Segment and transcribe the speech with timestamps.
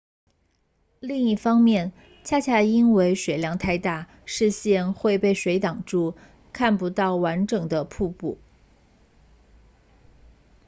[0.99, 1.91] 另一方面
[2.23, 6.15] 恰恰因为水量太大视线会被水挡住
[6.53, 8.39] 看不到完整的瀑布